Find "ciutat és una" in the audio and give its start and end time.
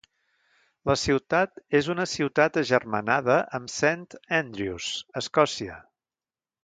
1.01-2.07